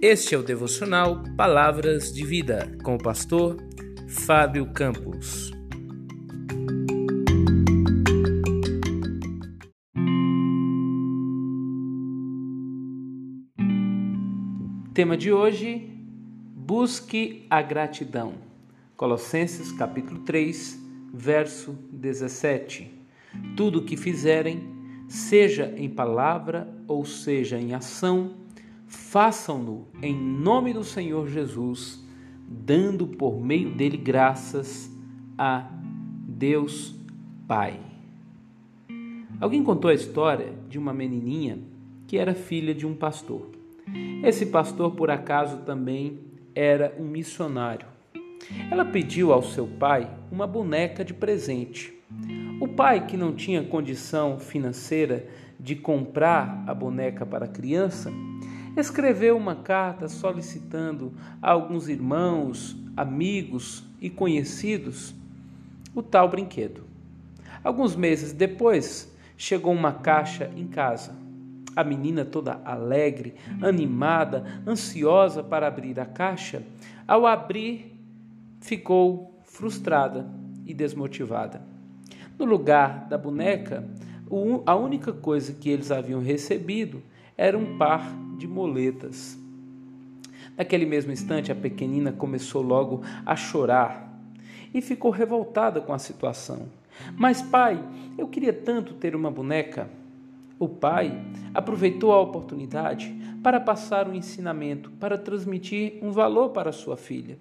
Este 0.00 0.36
é 0.36 0.38
o 0.38 0.44
devocional 0.44 1.24
Palavras 1.36 2.12
de 2.12 2.24
Vida 2.24 2.70
com 2.84 2.94
o 2.94 2.98
pastor 2.98 3.56
Fábio 4.06 4.72
Campos. 4.72 5.50
Tema 14.94 15.16
de 15.16 15.32
hoje: 15.32 15.90
Busque 16.54 17.44
a 17.50 17.60
gratidão. 17.60 18.34
Colossenses 18.96 19.72
capítulo 19.72 20.20
3, 20.20 20.80
verso 21.12 21.72
17. 21.90 22.88
Tudo 23.56 23.80
o 23.80 23.84
que 23.84 23.96
fizerem, 23.96 24.62
seja 25.08 25.74
em 25.76 25.90
palavra 25.90 26.72
ou 26.86 27.04
seja 27.04 27.58
em 27.58 27.74
ação, 27.74 28.46
façam-no 28.88 29.86
em 30.02 30.14
nome 30.18 30.72
do 30.72 30.82
Senhor 30.82 31.28
Jesus, 31.28 32.02
dando 32.48 33.06
por 33.06 33.40
meio 33.40 33.70
dele 33.70 33.96
graças 33.96 34.90
a 35.36 35.70
Deus 36.26 36.96
Pai. 37.46 37.78
Alguém 39.40 39.62
contou 39.62 39.90
a 39.90 39.94
história 39.94 40.52
de 40.68 40.78
uma 40.78 40.92
menininha 40.92 41.58
que 42.06 42.16
era 42.16 42.34
filha 42.34 42.74
de 42.74 42.86
um 42.86 42.94
pastor. 42.94 43.50
Esse 44.24 44.46
pastor, 44.46 44.92
por 44.92 45.10
acaso, 45.10 45.58
também 45.58 46.18
era 46.54 46.94
um 46.98 47.04
missionário. 47.04 47.86
Ela 48.70 48.84
pediu 48.84 49.32
ao 49.32 49.42
seu 49.42 49.66
pai 49.66 50.10
uma 50.32 50.46
boneca 50.46 51.04
de 51.04 51.12
presente. 51.12 51.94
O 52.60 52.66
pai, 52.66 53.06
que 53.06 53.16
não 53.16 53.34
tinha 53.34 53.62
condição 53.62 54.38
financeira 54.38 55.28
de 55.60 55.76
comprar 55.76 56.64
a 56.66 56.74
boneca 56.74 57.26
para 57.26 57.44
a 57.44 57.48
criança, 57.48 58.10
escreveu 58.80 59.36
uma 59.36 59.56
carta 59.56 60.08
solicitando 60.08 61.12
a 61.40 61.50
alguns 61.50 61.88
irmãos, 61.88 62.76
amigos 62.96 63.84
e 64.00 64.08
conhecidos 64.08 65.14
o 65.94 66.02
tal 66.02 66.28
brinquedo. 66.28 66.84
Alguns 67.62 67.96
meses 67.96 68.32
depois, 68.32 69.12
chegou 69.36 69.72
uma 69.72 69.92
caixa 69.92 70.50
em 70.56 70.66
casa. 70.66 71.14
A 71.74 71.84
menina, 71.84 72.24
toda 72.24 72.60
alegre, 72.64 73.34
animada, 73.62 74.62
ansiosa 74.66 75.42
para 75.42 75.68
abrir 75.68 75.98
a 76.00 76.04
caixa, 76.04 76.62
ao 77.06 77.26
abrir, 77.26 77.96
ficou 78.60 79.40
frustrada 79.44 80.28
e 80.66 80.74
desmotivada. 80.74 81.62
No 82.38 82.44
lugar 82.44 83.08
da 83.08 83.16
boneca, 83.16 83.84
a 84.66 84.74
única 84.74 85.12
coisa 85.12 85.52
que 85.52 85.70
eles 85.70 85.90
haviam 85.90 86.20
recebido 86.20 87.02
era 87.38 87.56
um 87.56 87.78
par 87.78 88.12
de 88.36 88.48
moletas. 88.48 89.38
Naquele 90.56 90.84
mesmo 90.84 91.12
instante, 91.12 91.52
a 91.52 91.54
pequenina 91.54 92.10
começou 92.10 92.60
logo 92.60 93.02
a 93.24 93.36
chorar 93.36 94.20
e 94.74 94.82
ficou 94.82 95.12
revoltada 95.12 95.80
com 95.80 95.92
a 95.92 95.98
situação. 96.00 96.68
Mas, 97.16 97.40
pai, 97.40 97.80
eu 98.18 98.26
queria 98.26 98.52
tanto 98.52 98.94
ter 98.94 99.14
uma 99.14 99.30
boneca. 99.30 99.88
O 100.58 100.68
pai 100.68 101.16
aproveitou 101.54 102.12
a 102.12 102.20
oportunidade 102.20 103.16
para 103.40 103.60
passar 103.60 104.08
um 104.08 104.14
ensinamento, 104.14 104.90
para 104.98 105.16
transmitir 105.16 106.00
um 106.02 106.10
valor 106.10 106.48
para 106.48 106.72
sua 106.72 106.96
filha. 106.96 107.38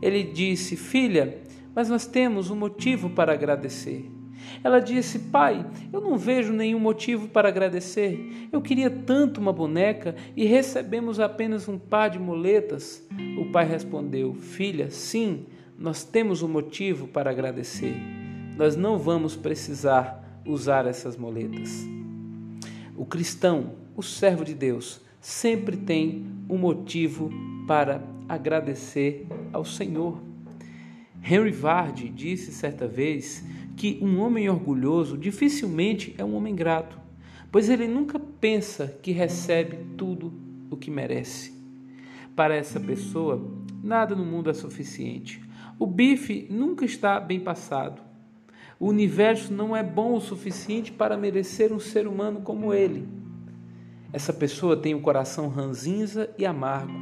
Ele 0.00 0.22
disse: 0.22 0.76
Filha, 0.76 1.42
mas 1.74 1.90
nós 1.90 2.06
temos 2.06 2.50
um 2.50 2.56
motivo 2.56 3.10
para 3.10 3.34
agradecer. 3.34 4.10
Ela 4.62 4.80
disse: 4.80 5.18
Pai, 5.18 5.64
eu 5.92 6.00
não 6.00 6.16
vejo 6.16 6.52
nenhum 6.52 6.78
motivo 6.78 7.28
para 7.28 7.48
agradecer. 7.48 8.48
Eu 8.52 8.60
queria 8.60 8.90
tanto 8.90 9.40
uma 9.40 9.52
boneca 9.52 10.14
e 10.36 10.44
recebemos 10.44 11.20
apenas 11.20 11.68
um 11.68 11.78
par 11.78 12.10
de 12.10 12.18
muletas. 12.18 13.06
O 13.38 13.50
pai 13.50 13.64
respondeu: 13.64 14.34
Filha, 14.34 14.90
sim, 14.90 15.46
nós 15.78 16.04
temos 16.04 16.42
um 16.42 16.48
motivo 16.48 17.06
para 17.08 17.30
agradecer. 17.30 17.94
Nós 18.56 18.76
não 18.76 18.98
vamos 18.98 19.36
precisar 19.36 20.40
usar 20.46 20.86
essas 20.86 21.16
muletas. 21.16 21.84
O 22.96 23.04
cristão, 23.04 23.72
o 23.96 24.02
servo 24.02 24.44
de 24.44 24.54
Deus, 24.54 25.00
sempre 25.20 25.76
tem 25.76 26.26
um 26.48 26.56
motivo 26.56 27.30
para 27.66 28.02
agradecer 28.28 29.26
ao 29.52 29.64
Senhor. 29.64 30.22
Henry 31.22 31.50
Vardy 31.50 32.08
disse 32.08 32.52
certa 32.52 32.86
vez 32.86 33.42
que 33.76 33.98
um 34.00 34.20
homem 34.20 34.48
orgulhoso 34.48 35.18
dificilmente 35.18 36.14
é 36.16 36.24
um 36.24 36.34
homem 36.34 36.54
grato, 36.54 36.98
pois 37.50 37.68
ele 37.68 37.86
nunca 37.86 38.18
pensa 38.18 38.98
que 39.02 39.12
recebe 39.12 39.78
tudo 39.96 40.32
o 40.70 40.76
que 40.76 40.90
merece. 40.90 41.52
Para 42.34 42.54
essa 42.54 42.80
pessoa, 42.80 43.48
nada 43.82 44.14
no 44.14 44.24
mundo 44.24 44.50
é 44.50 44.54
suficiente. 44.54 45.40
O 45.78 45.86
bife 45.86 46.46
nunca 46.50 46.84
está 46.84 47.18
bem 47.20 47.40
passado. 47.40 48.02
O 48.78 48.88
universo 48.88 49.52
não 49.52 49.76
é 49.76 49.82
bom 49.82 50.14
o 50.14 50.20
suficiente 50.20 50.90
para 50.90 51.16
merecer 51.16 51.72
um 51.72 51.78
ser 51.78 52.06
humano 52.06 52.40
como 52.40 52.74
ele. 52.74 53.06
Essa 54.12 54.32
pessoa 54.32 54.76
tem 54.76 54.94
o 54.94 54.98
um 54.98 55.02
coração 55.02 55.48
ranzinza 55.48 56.30
e 56.38 56.44
amargo 56.44 56.92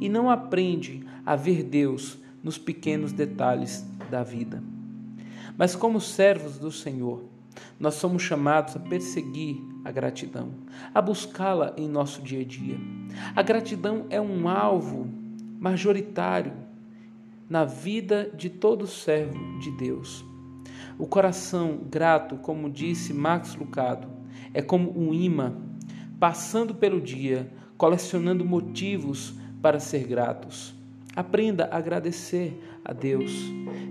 e 0.00 0.08
não 0.08 0.30
aprende 0.30 1.04
a 1.24 1.36
ver 1.36 1.62
Deus 1.62 2.18
nos 2.42 2.56
pequenos 2.56 3.12
detalhes 3.12 3.84
da 4.10 4.22
vida. 4.22 4.62
Mas, 5.58 5.74
como 5.74 6.00
servos 6.00 6.56
do 6.56 6.70
Senhor, 6.70 7.24
nós 7.80 7.94
somos 7.94 8.22
chamados 8.22 8.76
a 8.76 8.78
perseguir 8.78 9.60
a 9.84 9.90
gratidão, 9.90 10.50
a 10.94 11.02
buscá-la 11.02 11.74
em 11.76 11.88
nosso 11.88 12.22
dia 12.22 12.42
a 12.42 12.44
dia. 12.44 12.78
A 13.34 13.42
gratidão 13.42 14.06
é 14.08 14.20
um 14.20 14.48
alvo 14.48 15.08
majoritário 15.58 16.52
na 17.50 17.64
vida 17.64 18.30
de 18.36 18.48
todo 18.48 18.86
servo 18.86 19.58
de 19.58 19.72
Deus. 19.72 20.24
O 20.96 21.06
coração 21.06 21.80
grato, 21.90 22.36
como 22.36 22.70
disse 22.70 23.12
Max 23.12 23.56
Lucado, 23.56 24.08
é 24.54 24.62
como 24.62 24.96
um 24.96 25.12
imã 25.12 25.56
passando 26.20 26.74
pelo 26.74 27.00
dia, 27.00 27.52
colecionando 27.76 28.44
motivos 28.44 29.34
para 29.60 29.80
ser 29.80 30.06
gratos. 30.06 30.74
Aprenda 31.16 31.66
a 31.66 31.78
agradecer 31.78 32.60
a 32.84 32.92
Deus. 32.92 33.32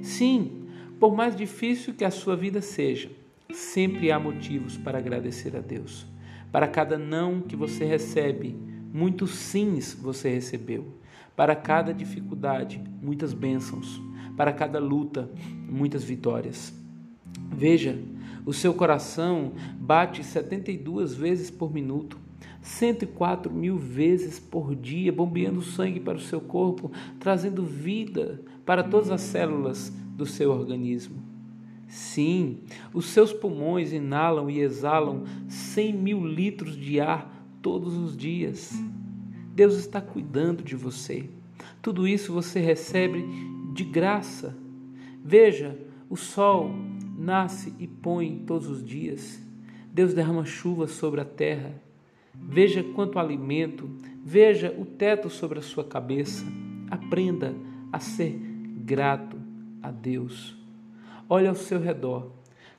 Sim, 0.01 0.66
por 0.99 1.15
mais 1.15 1.35
difícil 1.35 1.93
que 1.93 2.03
a 2.03 2.11
sua 2.11 2.35
vida 2.35 2.61
seja, 2.61 3.09
sempre 3.53 4.11
há 4.11 4.19
motivos 4.19 4.77
para 4.77 4.97
agradecer 4.97 5.55
a 5.55 5.59
Deus. 5.59 6.05
Para 6.51 6.67
cada 6.67 6.97
não 6.97 7.41
que 7.41 7.55
você 7.55 7.85
recebe, 7.85 8.55
muitos 8.93 9.31
sims 9.31 9.93
você 9.93 10.29
recebeu. 10.29 10.95
Para 11.35 11.55
cada 11.55 11.93
dificuldade, 11.93 12.81
muitas 13.01 13.33
bênçãos. 13.33 14.01
Para 14.35 14.51
cada 14.51 14.79
luta, 14.79 15.29
muitas 15.69 16.03
vitórias. 16.03 16.73
Veja, 17.51 17.97
o 18.45 18.53
seu 18.53 18.73
coração 18.73 19.53
bate 19.79 20.23
72 20.23 21.13
vezes 21.13 21.51
por 21.51 21.71
minuto, 21.71 22.17
104 22.61 23.51
mil 23.51 23.77
vezes 23.77 24.39
por 24.39 24.75
dia, 24.75 25.11
bombeando 25.11 25.61
sangue 25.61 25.99
para 25.99 26.17
o 26.17 26.21
seu 26.21 26.41
corpo, 26.41 26.91
trazendo 27.19 27.63
vida 27.63 28.41
para 28.65 28.83
todas 28.83 29.11
as 29.11 29.21
células 29.21 29.93
do 30.17 30.25
seu 30.25 30.51
organismo. 30.51 31.21
Sim, 31.87 32.57
os 32.93 33.05
seus 33.05 33.31
pulmões 33.31 33.93
inalam 33.93 34.49
e 34.49 34.59
exalam 34.59 35.23
100 35.47 35.93
mil 35.93 36.25
litros 36.25 36.75
de 36.75 36.99
ar 36.99 37.31
todos 37.61 37.95
os 37.95 38.17
dias. 38.17 38.73
Deus 39.53 39.75
está 39.75 40.01
cuidando 40.01 40.63
de 40.63 40.75
você. 40.75 41.29
Tudo 41.81 42.07
isso 42.07 42.33
você 42.33 42.59
recebe 42.59 43.23
de 43.73 43.85
graça. 43.85 44.57
Veja, 45.23 45.79
o 46.09 46.17
sol 46.17 46.71
nasce 47.17 47.73
e 47.79 47.87
põe 47.87 48.43
todos 48.45 48.67
os 48.67 48.83
dias. 48.83 49.41
Deus 49.93 50.13
derrama 50.13 50.45
chuva 50.45 50.87
sobre 50.87 51.21
a 51.21 51.25
terra. 51.25 51.81
Veja 52.33 52.83
quanto 52.83 53.17
alimento, 53.17 53.89
veja 54.23 54.75
o 54.77 54.85
teto 54.85 55.29
sobre 55.29 55.59
a 55.59 55.61
sua 55.61 55.83
cabeça. 55.83 56.45
Aprenda 56.89 57.55
a 57.91 57.99
ser 57.99 58.37
grato 58.83 59.46
a 59.81 59.91
Deus. 59.91 60.55
Olhe 61.29 61.47
ao 61.47 61.55
seu 61.55 61.79
redor. 61.79 62.31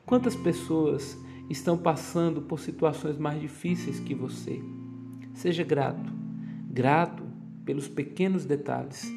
Quantas 0.07 0.35
pessoas 0.35 1.19
estão 1.51 1.77
passando 1.77 2.43
por 2.43 2.61
situações 2.61 3.19
mais 3.19 3.41
difíceis 3.41 4.01
que 4.01 4.15
você? 4.15 4.63
Seja 5.35 5.63
grato. 5.63 6.13
Grato 6.71 7.25
pelos 7.65 7.89
pequenos 7.89 8.45
detalhes. 8.45 9.11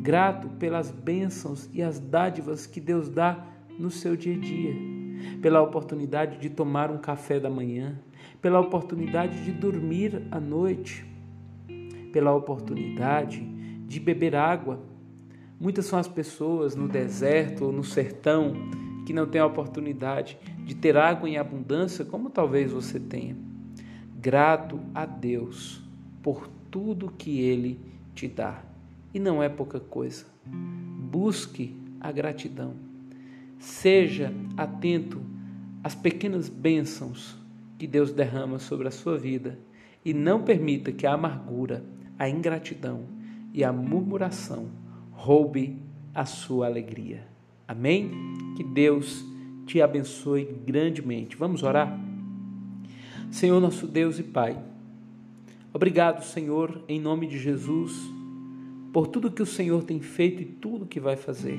Grato 0.00 0.48
pelas 0.58 0.90
bênçãos 0.90 1.68
e 1.72 1.80
as 1.80 2.00
dádivas 2.00 2.66
que 2.66 2.80
Deus 2.80 3.08
dá 3.08 3.46
no 3.78 3.90
seu 3.90 4.16
dia 4.16 4.34
a 4.34 4.38
dia. 4.38 4.74
Pela 5.40 5.62
oportunidade 5.62 6.38
de 6.38 6.50
tomar 6.50 6.90
um 6.90 6.98
café 6.98 7.38
da 7.38 7.48
manhã, 7.48 8.00
pela 8.40 8.58
oportunidade 8.58 9.44
de 9.44 9.52
dormir 9.52 10.26
à 10.30 10.40
noite, 10.40 11.06
pela 12.12 12.34
oportunidade 12.34 13.40
de 13.86 14.00
beber 14.00 14.34
água 14.34 14.82
Muitas 15.62 15.86
são 15.86 15.96
as 15.96 16.08
pessoas 16.08 16.74
no 16.74 16.88
deserto 16.88 17.66
ou 17.66 17.72
no 17.72 17.84
sertão 17.84 18.52
que 19.06 19.12
não 19.12 19.28
têm 19.28 19.40
a 19.40 19.46
oportunidade 19.46 20.36
de 20.64 20.74
ter 20.74 20.96
água 20.96 21.28
em 21.28 21.38
abundância, 21.38 22.04
como 22.04 22.30
talvez 22.30 22.72
você 22.72 22.98
tenha. 22.98 23.36
Grato 24.20 24.80
a 24.92 25.06
Deus 25.06 25.80
por 26.20 26.48
tudo 26.68 27.12
que 27.16 27.38
Ele 27.38 27.78
te 28.12 28.26
dá. 28.26 28.60
E 29.14 29.20
não 29.20 29.40
é 29.40 29.48
pouca 29.48 29.78
coisa. 29.78 30.26
Busque 30.44 31.76
a 32.00 32.10
gratidão. 32.10 32.74
Seja 33.60 34.34
atento 34.56 35.22
às 35.84 35.94
pequenas 35.94 36.48
bênçãos 36.48 37.36
que 37.78 37.86
Deus 37.86 38.10
derrama 38.10 38.58
sobre 38.58 38.88
a 38.88 38.90
sua 38.90 39.16
vida 39.16 39.60
e 40.04 40.12
não 40.12 40.42
permita 40.42 40.90
que 40.90 41.06
a 41.06 41.12
amargura, 41.12 41.84
a 42.18 42.28
ingratidão 42.28 43.04
e 43.54 43.62
a 43.62 43.72
murmuração 43.72 44.82
roube 45.22 45.78
a 46.12 46.24
sua 46.24 46.66
alegria. 46.66 47.24
Amém? 47.68 48.10
Que 48.56 48.64
Deus 48.64 49.24
te 49.64 49.80
abençoe 49.80 50.44
grandemente. 50.66 51.36
Vamos 51.36 51.62
orar? 51.62 51.96
Senhor 53.30 53.60
nosso 53.60 53.86
Deus 53.86 54.18
e 54.18 54.24
Pai, 54.24 54.60
obrigado, 55.72 56.24
Senhor, 56.24 56.82
em 56.88 57.00
nome 57.00 57.28
de 57.28 57.38
Jesus, 57.38 57.92
por 58.92 59.06
tudo 59.06 59.30
que 59.30 59.40
o 59.40 59.46
Senhor 59.46 59.84
tem 59.84 60.00
feito 60.00 60.42
e 60.42 60.44
tudo 60.44 60.86
que 60.86 60.98
vai 60.98 61.14
fazer, 61.14 61.58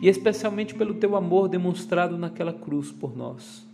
e 0.00 0.08
especialmente 0.08 0.72
pelo 0.72 0.94
teu 0.94 1.16
amor 1.16 1.48
demonstrado 1.48 2.16
naquela 2.16 2.52
cruz 2.52 2.92
por 2.92 3.16
nós. 3.16 3.66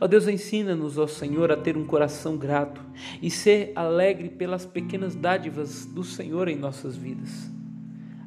Ó 0.00 0.06
Deus, 0.06 0.26
ensina-nos, 0.26 0.96
ó 0.96 1.06
Senhor, 1.06 1.52
a 1.52 1.58
ter 1.58 1.76
um 1.76 1.84
coração 1.84 2.38
grato 2.38 2.80
e 3.20 3.30
ser 3.30 3.72
alegre 3.76 4.30
pelas 4.30 4.64
pequenas 4.64 5.14
dádivas 5.14 5.84
do 5.84 6.02
Senhor 6.02 6.48
em 6.48 6.56
nossas 6.56 6.96
vidas. 6.96 7.59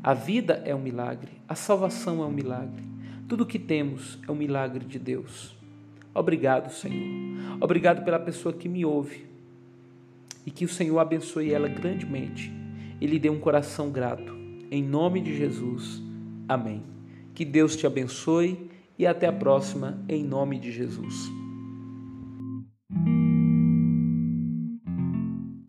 A 0.04 0.14
vida 0.14 0.62
é 0.66 0.76
um 0.76 0.82
milagre, 0.82 1.32
a 1.48 1.56
salvação 1.56 2.22
é 2.22 2.26
um 2.26 2.32
milagre. 2.32 2.84
Tudo 3.30 3.46
o 3.46 3.48
que 3.48 3.58
temos 3.58 4.20
é 4.28 4.32
um 4.32 4.36
milagre 4.36 4.84
de 4.84 5.00
Deus. 5.00 5.56
Obrigado, 6.14 6.70
Senhor. 6.74 7.58
Obrigado 7.62 8.04
pela 8.04 8.20
pessoa 8.20 8.54
que 8.54 8.68
me 8.68 8.84
ouve. 8.84 9.26
E 10.46 10.52
que 10.52 10.66
o 10.66 10.70
Senhor 10.70 11.00
abençoe 11.00 11.54
ela 11.54 11.70
grandemente 11.70 12.52
e 13.00 13.08
lhe 13.08 13.18
dê 13.18 13.30
um 13.30 13.40
coração 13.40 13.90
grato. 13.90 14.36
Em 14.70 14.84
nome 14.84 15.22
de 15.22 15.38
Jesus. 15.38 16.02
Amém. 16.50 16.84
Que 17.34 17.46
Deus 17.46 17.78
te 17.78 17.88
abençoe 17.88 18.70
e 19.00 19.08
até 19.08 19.28
a 19.28 19.34
próxima, 19.34 20.04
em 20.10 20.22
nome 20.22 20.60
de 20.60 20.70
Jesus. 20.70 21.43